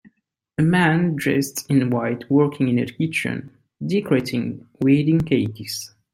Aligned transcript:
A 0.57 0.63
man 0.63 1.15
dressed 1.15 1.69
in 1.69 1.91
white 1.91 2.27
working 2.27 2.67
in 2.69 2.79
a 2.79 2.87
kitchen 2.87 3.51
decorating 3.85 4.65
wedding 4.81 5.19
cakes. 5.19 5.93